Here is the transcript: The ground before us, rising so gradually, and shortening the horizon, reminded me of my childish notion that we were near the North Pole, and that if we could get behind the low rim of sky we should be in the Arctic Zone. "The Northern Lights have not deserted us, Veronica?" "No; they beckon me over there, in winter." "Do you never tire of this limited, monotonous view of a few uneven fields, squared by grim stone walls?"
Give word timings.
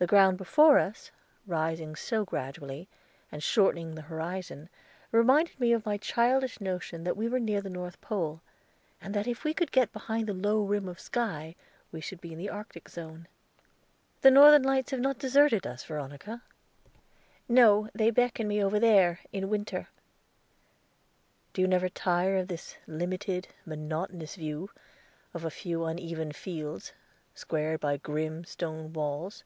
The 0.00 0.08
ground 0.08 0.38
before 0.38 0.80
us, 0.80 1.12
rising 1.46 1.94
so 1.94 2.24
gradually, 2.24 2.88
and 3.30 3.40
shortening 3.40 3.94
the 3.94 4.02
horizon, 4.02 4.68
reminded 5.12 5.60
me 5.60 5.72
of 5.72 5.86
my 5.86 5.98
childish 5.98 6.60
notion 6.60 7.04
that 7.04 7.16
we 7.16 7.28
were 7.28 7.38
near 7.38 7.60
the 7.60 7.70
North 7.70 8.00
Pole, 8.00 8.40
and 9.00 9.14
that 9.14 9.28
if 9.28 9.44
we 9.44 9.54
could 9.54 9.70
get 9.70 9.92
behind 9.92 10.26
the 10.26 10.34
low 10.34 10.64
rim 10.64 10.88
of 10.88 10.98
sky 10.98 11.54
we 11.92 12.00
should 12.00 12.20
be 12.20 12.32
in 12.32 12.38
the 12.40 12.50
Arctic 12.50 12.88
Zone. 12.88 13.28
"The 14.22 14.32
Northern 14.32 14.64
Lights 14.64 14.90
have 14.90 14.98
not 14.98 15.16
deserted 15.20 15.64
us, 15.64 15.84
Veronica?" 15.84 16.42
"No; 17.48 17.88
they 17.94 18.10
beckon 18.10 18.48
me 18.48 18.60
over 18.62 18.80
there, 18.80 19.20
in 19.32 19.48
winter." 19.48 19.86
"Do 21.52 21.60
you 21.62 21.68
never 21.68 21.88
tire 21.88 22.36
of 22.38 22.48
this 22.48 22.76
limited, 22.88 23.46
monotonous 23.64 24.34
view 24.34 24.70
of 25.32 25.44
a 25.44 25.52
few 25.52 25.84
uneven 25.84 26.32
fields, 26.32 26.92
squared 27.32 27.78
by 27.78 27.96
grim 27.96 28.42
stone 28.44 28.92
walls?" 28.92 29.44